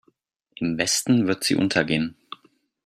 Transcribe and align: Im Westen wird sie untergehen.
Im 0.55 0.79
Westen 0.79 1.27
wird 1.27 1.43
sie 1.43 1.55
untergehen. 1.55 2.15